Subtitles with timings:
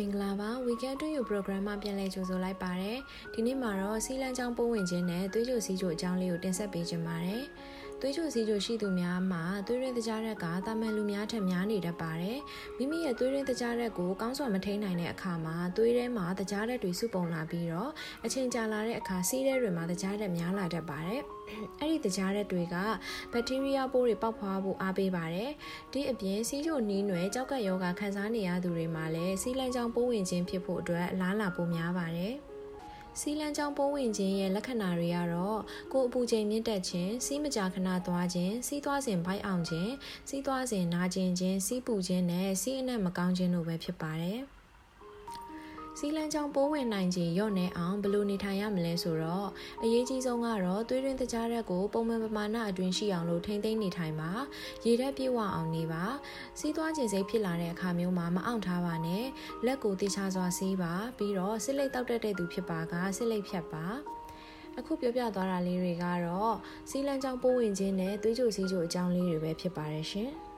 [0.00, 2.98] မင်္ဂလာပါ Weekend to You program မှာပြန်လည်ကြိုဆိုလိုက်ပါတယ်
[3.34, 7.42] ဒီနေ့မှာတော့စီလန်းချောင်းပိုးဝင်ခြင်းနဲ့သွေးကြိုစီးကြိုအကြောင်းလေးကိုတင်ဆက်ပေးခြင်းပါတယ်
[8.00, 12.38] သွေးကြိုစီးကြိုရှိသူများမှာသွေးရင်းတကြားရက်ကတာမန်လူများထက်များနေတတ်ပါတယ်
[12.76, 17.90] မိမိရဲ့သွေးရင်းတကြားရက်ကိုကောင်းစွာမထိန်နိုင်တဲ့အခါမှာသွေးထဲမှာတကြားရက်တွေစုပုံလာပြီးတော့
[18.24, 21.22] အချိန်ကြာလာတဲ့အခါစီးထဲတွေမှာတကြားရက်များလာတတ်ပါတယ်
[21.80, 22.76] အဲ့ဒီတကြားရက်တွေက
[23.32, 25.50] ဘက်တီးရီးယားပိုးတွေပေါက်ဖွားဖို့အားပေးပါတယ်
[25.92, 32.34] ဒီအပြင်စီးချိုနီးနွယ်ကြောက်ကယောဂခံစားနေရသူတွေမှာလည်းစီးလန်းချောင်းပိုးဝင်ခြင်းဖြစ်ဖို့အတွက်အလားအလာပိုများပါတယ်
[33.20, 35.60] စီလန်းချောင်းပိုးဝင်ခြင်းရဲ့လက္ခဏာတွေကတော့
[35.92, 39.92] ကိုယ်အပူချိန်မြင့်တက်ခြင်းစီးမကြာခဏသွားခြင်းစီးသွားစဉ်ဘိုက်အောင်ခြင်း
[40.28, 44.40] စီးသွားစဉ်နာကျင်ခြင်းစီးပူခြင်းနဲ့စီးအနက်မကောင်းခြင်းတို့ပဲဖြစ်ပါတယ်။
[46.00, 49.48] စီလန်းချောင်းပိုးဝင်နိုင်ခြင်းရော့နေအောင်ဘယ်လိုနေထိုင်ရမလဲဆိုတော့
[49.82, 54.30] အရေးကြီးဆုံးကတော့သွေးရင်းတကြားရက်ကိုပုံမှန်ပမာဏအတွင်းရှိအောင်လို့ထိမ့်သိမ်းနေထိုင်ပါ
[54.86, 56.04] ရေဓာတ်ပြေဝအောင်နေပါ
[56.58, 59.24] စီးသွားခြင်းစိတ်ဖြစ်လာတဲ့အခါမျိုးမှာမအောင်ထားပါနဲ့
[59.66, 63.86] လက်ကိုတေချာစွာစီးပါပြီးတော့စစ်လိတ်တောက်တတ်တဲ့သူဖြစ်ပါကစစ်လိတ်ဖြတ်ပါ
[64.78, 66.54] အခုပြောပြသွားတာလေးတွေကတော့
[66.90, 70.32] စီလန်းချောင်းပိုးဝင်ခြင်းနဲ့သွေးကြိုစီးကြိုအကြောင်းလေးတွေပဲဖြစ်ပါတယ်ရှင်။